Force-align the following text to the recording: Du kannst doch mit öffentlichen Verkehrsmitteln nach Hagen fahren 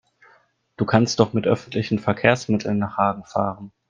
Du 0.77 0.85
kannst 0.85 1.19
doch 1.19 1.33
mit 1.33 1.45
öffentlichen 1.45 1.99
Verkehrsmitteln 1.99 2.79
nach 2.79 2.97
Hagen 2.97 3.23
fahren 3.23 3.71